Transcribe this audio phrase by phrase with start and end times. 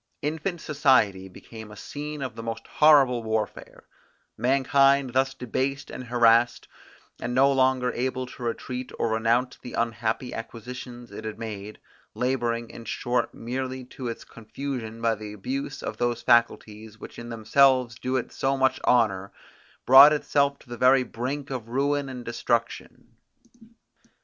[0.23, 3.83] Infant society became a scene of the most horrible warfare:
[4.35, 6.67] Mankind thus debased and harassed,
[7.21, 11.79] and no longer able to retreat, or renounce the unhappy acquisitions it had made;
[12.15, 17.29] labouring, in short merely to its confusion by the abuse of those faculties, which in
[17.29, 19.31] themselves do it so much honour,
[19.85, 23.17] brought itself to the very brink of ruin and destruction.